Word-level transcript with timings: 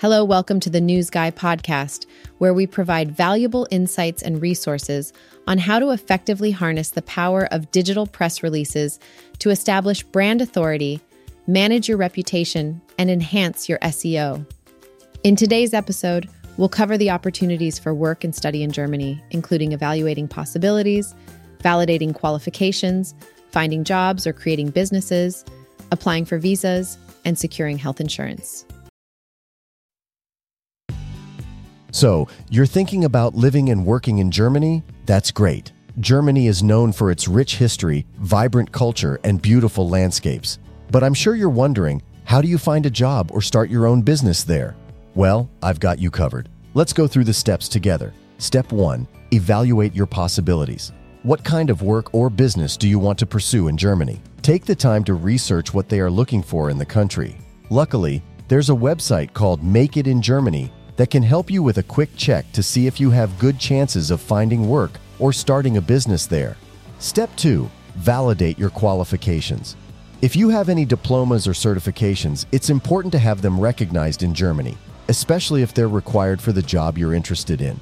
Hello, 0.00 0.24
welcome 0.24 0.60
to 0.60 0.70
the 0.70 0.80
News 0.80 1.10
Guy 1.10 1.30
podcast, 1.30 2.06
where 2.38 2.54
we 2.54 2.66
provide 2.66 3.14
valuable 3.14 3.68
insights 3.70 4.22
and 4.22 4.40
resources 4.40 5.12
on 5.46 5.58
how 5.58 5.78
to 5.78 5.90
effectively 5.90 6.50
harness 6.50 6.88
the 6.88 7.02
power 7.02 7.46
of 7.52 7.70
digital 7.70 8.06
press 8.06 8.42
releases 8.42 8.98
to 9.40 9.50
establish 9.50 10.02
brand 10.02 10.40
authority, 10.40 11.02
manage 11.46 11.86
your 11.86 11.98
reputation, 11.98 12.80
and 12.96 13.10
enhance 13.10 13.68
your 13.68 13.78
SEO. 13.80 14.46
In 15.22 15.36
today's 15.36 15.74
episode, 15.74 16.30
we'll 16.56 16.70
cover 16.70 16.96
the 16.96 17.10
opportunities 17.10 17.78
for 17.78 17.92
work 17.92 18.24
and 18.24 18.34
study 18.34 18.62
in 18.62 18.72
Germany, 18.72 19.22
including 19.32 19.72
evaluating 19.72 20.28
possibilities, 20.28 21.14
validating 21.58 22.14
qualifications, 22.14 23.14
finding 23.50 23.84
jobs 23.84 24.26
or 24.26 24.32
creating 24.32 24.70
businesses, 24.70 25.44
applying 25.92 26.24
for 26.24 26.38
visas, 26.38 26.96
and 27.26 27.38
securing 27.38 27.76
health 27.76 28.00
insurance. 28.00 28.64
So, 31.92 32.28
you're 32.50 32.66
thinking 32.66 33.04
about 33.04 33.34
living 33.34 33.70
and 33.70 33.84
working 33.84 34.18
in 34.18 34.30
Germany? 34.30 34.82
That's 35.06 35.30
great. 35.30 35.72
Germany 35.98 36.46
is 36.46 36.62
known 36.62 36.92
for 36.92 37.10
its 37.10 37.26
rich 37.26 37.56
history, 37.56 38.06
vibrant 38.18 38.70
culture, 38.70 39.18
and 39.24 39.42
beautiful 39.42 39.88
landscapes. 39.88 40.58
But 40.90 41.02
I'm 41.02 41.14
sure 41.14 41.34
you're 41.34 41.48
wondering 41.48 42.02
how 42.24 42.40
do 42.40 42.48
you 42.48 42.58
find 42.58 42.86
a 42.86 42.90
job 42.90 43.30
or 43.32 43.42
start 43.42 43.70
your 43.70 43.86
own 43.86 44.02
business 44.02 44.44
there? 44.44 44.76
Well, 45.16 45.50
I've 45.62 45.80
got 45.80 45.98
you 45.98 46.10
covered. 46.10 46.48
Let's 46.74 46.92
go 46.92 47.08
through 47.08 47.24
the 47.24 47.34
steps 47.34 47.68
together. 47.68 48.14
Step 48.38 48.70
1 48.70 49.06
Evaluate 49.32 49.94
your 49.94 50.06
possibilities. 50.06 50.92
What 51.22 51.44
kind 51.44 51.70
of 51.70 51.82
work 51.82 52.14
or 52.14 52.30
business 52.30 52.76
do 52.76 52.88
you 52.88 52.98
want 52.98 53.18
to 53.18 53.26
pursue 53.26 53.68
in 53.68 53.76
Germany? 53.76 54.22
Take 54.42 54.64
the 54.64 54.74
time 54.74 55.04
to 55.04 55.14
research 55.14 55.74
what 55.74 55.88
they 55.88 56.00
are 56.00 56.10
looking 56.10 56.42
for 56.42 56.70
in 56.70 56.78
the 56.78 56.86
country. 56.86 57.36
Luckily, 57.68 58.22
there's 58.48 58.70
a 58.70 58.74
website 58.74 59.32
called 59.34 59.62
Make 59.62 59.96
It 59.96 60.06
in 60.06 60.22
Germany 60.22 60.72
that 61.00 61.08
can 61.08 61.22
help 61.22 61.50
you 61.50 61.62
with 61.62 61.78
a 61.78 61.82
quick 61.82 62.14
check 62.14 62.52
to 62.52 62.62
see 62.62 62.86
if 62.86 63.00
you 63.00 63.08
have 63.08 63.38
good 63.38 63.58
chances 63.58 64.10
of 64.10 64.20
finding 64.20 64.68
work 64.68 64.90
or 65.18 65.32
starting 65.32 65.78
a 65.78 65.80
business 65.80 66.26
there. 66.26 66.58
Step 66.98 67.34
2 67.36 67.70
Validate 67.96 68.58
your 68.58 68.68
qualifications. 68.68 69.76
If 70.20 70.36
you 70.36 70.50
have 70.50 70.68
any 70.68 70.84
diplomas 70.84 71.48
or 71.48 71.52
certifications, 71.52 72.44
it's 72.52 72.68
important 72.68 73.12
to 73.12 73.18
have 73.18 73.40
them 73.40 73.58
recognized 73.58 74.22
in 74.22 74.34
Germany, 74.34 74.76
especially 75.08 75.62
if 75.62 75.72
they're 75.72 75.88
required 75.88 76.38
for 76.38 76.52
the 76.52 76.60
job 76.60 76.98
you're 76.98 77.14
interested 77.14 77.62
in. 77.62 77.80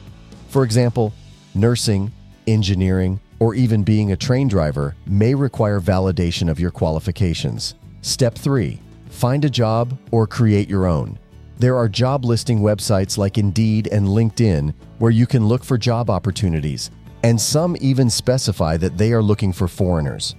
For 0.49 0.63
example, 0.63 1.13
nursing, 1.57 2.13
engineering, 2.47 3.19
or 3.41 3.57
even 3.57 3.83
being 3.83 4.13
a 4.13 4.17
train 4.17 4.47
driver 4.47 4.95
may 5.09 5.35
require 5.35 5.81
validation 5.81 6.49
of 6.49 6.61
your 6.61 6.71
qualifications. 6.71 7.75
Step 8.01 8.37
3 8.37 8.79
Find 9.11 9.45
a 9.45 9.51
job 9.51 9.99
or 10.13 10.29
create 10.29 10.69
your 10.69 10.87
own. 10.87 11.19
There 11.59 11.77
are 11.77 11.89
job 11.89 12.25
listing 12.25 12.61
websites 12.61 13.19
like 13.19 13.37
Indeed 13.37 13.89
and 13.89 14.07
LinkedIn 14.07 14.73
where 14.99 15.11
you 15.11 15.27
can 15.27 15.49
look 15.49 15.65
for 15.65 15.77
job 15.77 16.09
opportunities, 16.09 16.93
and 17.25 17.41
some 17.41 17.77
even 17.81 18.09
specify 18.09 18.77
that 18.77 18.97
they 18.97 19.13
are 19.13 19.23
looking 19.23 19.53
for 19.53 19.67
foreigners. 19.67 20.37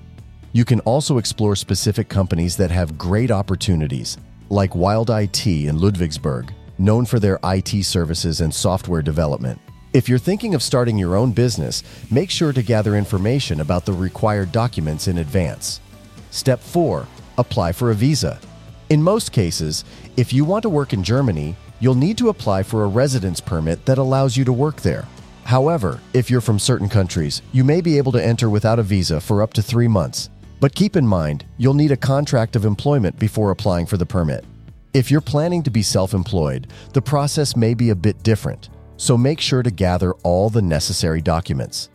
You 0.54 0.64
can 0.64 0.80
also 0.82 1.18
explore 1.18 1.58
specific 1.58 2.08
companies 2.08 2.56
that 2.56 2.72
have 2.72 2.98
great 2.98 3.32
opportunities, 3.32 4.18
like 4.50 4.76
Wilde-IT 4.76 5.46
in 5.46 5.78
Ludwigsburg, 5.78 6.52
known 6.78 7.06
for 7.06 7.20
their 7.20 7.38
IT 7.44 7.84
services 7.84 8.40
and 8.40 8.54
software 8.54 9.02
development. 9.02 9.60
If 9.92 10.08
you're 10.08 10.20
thinking 10.20 10.56
of 10.56 10.64
starting 10.64 10.98
your 10.98 11.18
own 11.18 11.34
business, 11.34 11.84
make 12.10 12.30
sure 12.30 12.54
to 12.54 12.64
gather 12.64 12.96
information 12.96 13.60
about 13.60 13.86
the 13.86 13.92
required 13.92 14.54
documents 14.54 15.10
in 15.10 15.18
advance. 15.18 15.82
Step 16.32 16.62
4 16.62 17.06
Apply 17.38 17.74
for 17.74 17.92
a 17.92 17.96
visa. 17.96 18.40
In 18.90 19.04
most 19.04 19.32
cases, 19.32 19.86
if 20.18 20.34
you 20.34 20.44
want 20.44 20.64
to 20.64 20.70
work 20.70 20.94
in 20.94 21.04
Germany, 21.04 21.56
you'll 21.80 21.94
need 21.94 22.18
to 22.18 22.30
apply 22.30 22.64
for 22.64 22.84
a 22.84 22.88
residence 22.88 23.40
permit 23.40 23.86
that 23.86 24.00
allows 24.00 24.36
you 24.36 24.44
to 24.46 24.52
work 24.52 24.82
there. 24.82 25.08
However, 25.44 26.00
if 26.14 26.32
you're 26.32 26.42
from 26.42 26.58
certain 26.58 26.90
countries, 26.90 27.44
you 27.54 27.64
may 27.64 27.82
be 27.82 28.00
able 28.00 28.12
to 28.14 28.26
enter 28.26 28.50
without 28.50 28.80
a 28.80 28.84
visa 28.84 29.22
for 29.22 29.44
up 29.44 29.54
to 29.54 29.62
three 29.62 29.88
months. 29.88 30.32
But 30.60 30.74
keep 30.74 30.96
in 30.96 31.06
mind, 31.06 31.46
you'll 31.58 31.76
need 31.76 31.92
a 31.92 31.98
contract 31.98 32.56
of 32.56 32.66
employment 32.66 33.20
before 33.20 33.52
applying 33.52 33.86
for 33.86 33.98
the 33.98 34.08
permit. 34.08 34.44
If 34.96 35.12
you're 35.12 35.22
planning 35.22 35.62
to 35.64 35.70
be 35.70 35.84
self 35.84 36.16
employed, 36.16 36.68
the 36.94 37.02
process 37.02 37.56
may 37.56 37.76
be 37.76 37.92
a 37.92 37.96
bit 37.96 38.24
different, 38.24 38.70
so 38.98 39.16
make 39.16 39.40
sure 39.40 39.62
to 39.62 39.70
gather 39.70 40.14
all 40.24 40.50
the 40.50 40.64
necessary 40.64 41.22
documents. 41.22 41.90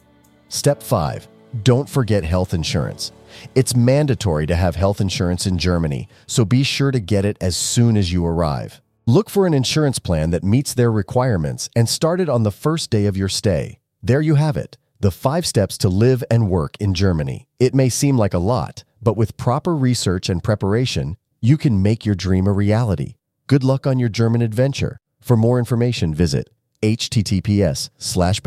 Step 0.48 0.80
5 0.80 1.26
Don't 1.64 1.88
forget 1.88 2.22
health 2.22 2.54
insurance. 2.54 3.10
It's 3.54 3.76
mandatory 3.76 4.46
to 4.46 4.56
have 4.56 4.76
health 4.76 5.00
insurance 5.00 5.46
in 5.46 5.58
Germany, 5.58 6.08
so 6.26 6.44
be 6.44 6.62
sure 6.62 6.90
to 6.90 7.00
get 7.00 7.24
it 7.24 7.36
as 7.40 7.56
soon 7.56 7.96
as 7.96 8.12
you 8.12 8.24
arrive. 8.24 8.80
Look 9.06 9.28
for 9.28 9.46
an 9.46 9.54
insurance 9.54 9.98
plan 9.98 10.30
that 10.30 10.44
meets 10.44 10.74
their 10.74 10.90
requirements 10.90 11.68
and 11.76 11.88
start 11.88 12.20
it 12.20 12.28
on 12.28 12.42
the 12.42 12.50
first 12.50 12.90
day 12.90 13.06
of 13.06 13.16
your 13.16 13.28
stay. 13.28 13.78
There 14.02 14.20
you 14.20 14.34
have 14.36 14.56
it 14.56 14.76
the 15.00 15.10
five 15.10 15.44
steps 15.44 15.76
to 15.76 15.88
live 15.90 16.24
and 16.30 16.48
work 16.48 16.76
in 16.80 16.94
Germany. 16.94 17.46
It 17.58 17.74
may 17.74 17.90
seem 17.90 18.16
like 18.16 18.32
a 18.32 18.38
lot, 18.38 18.84
but 19.02 19.18
with 19.18 19.36
proper 19.36 19.76
research 19.76 20.30
and 20.30 20.42
preparation, 20.42 21.18
you 21.42 21.58
can 21.58 21.82
make 21.82 22.06
your 22.06 22.14
dream 22.14 22.46
a 22.46 22.52
reality. 22.52 23.16
Good 23.46 23.62
luck 23.62 23.86
on 23.86 23.98
your 23.98 24.08
German 24.08 24.40
adventure. 24.40 24.98
For 25.20 25.36
more 25.36 25.58
information, 25.58 26.14
visit 26.14 26.48
https 26.82 27.90
slash 27.98 28.40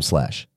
slash. 0.00 0.48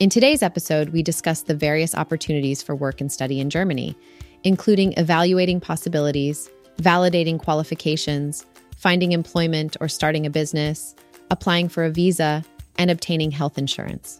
In 0.00 0.10
today's 0.10 0.42
episode, 0.42 0.88
we 0.88 1.04
discuss 1.04 1.42
the 1.42 1.54
various 1.54 1.94
opportunities 1.94 2.60
for 2.64 2.74
work 2.74 3.00
and 3.00 3.12
study 3.12 3.38
in 3.38 3.48
Germany, 3.48 3.96
including 4.42 4.92
evaluating 4.96 5.60
possibilities, 5.60 6.50
validating 6.78 7.38
qualifications, 7.38 8.44
finding 8.76 9.12
employment 9.12 9.76
or 9.80 9.86
starting 9.86 10.26
a 10.26 10.30
business, 10.30 10.96
applying 11.30 11.68
for 11.68 11.84
a 11.84 11.90
visa, 11.90 12.44
and 12.76 12.90
obtaining 12.90 13.30
health 13.30 13.56
insurance. 13.56 14.18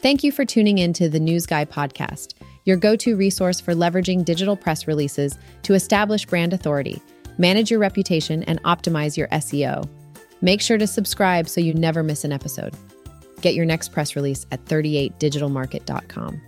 Thank 0.00 0.22
you 0.22 0.30
for 0.30 0.44
tuning 0.44 0.76
in 0.76 0.92
to 0.94 1.08
the 1.08 1.20
News 1.20 1.46
Guy 1.46 1.64
podcast, 1.64 2.34
your 2.66 2.76
go 2.76 2.94
to 2.96 3.16
resource 3.16 3.60
for 3.62 3.72
leveraging 3.72 4.26
digital 4.26 4.56
press 4.56 4.86
releases 4.86 5.38
to 5.62 5.72
establish 5.72 6.26
brand 6.26 6.52
authority, 6.52 7.00
manage 7.38 7.70
your 7.70 7.80
reputation, 7.80 8.42
and 8.42 8.62
optimize 8.64 9.16
your 9.16 9.28
SEO. 9.28 9.88
Make 10.42 10.60
sure 10.60 10.76
to 10.76 10.86
subscribe 10.86 11.48
so 11.48 11.62
you 11.62 11.72
never 11.72 12.02
miss 12.02 12.24
an 12.24 12.32
episode. 12.32 12.74
Get 13.42 13.54
your 13.54 13.66
next 13.66 13.88
press 13.90 14.16
release 14.16 14.46
at 14.50 14.64
38digitalmarket.com. 14.64 16.40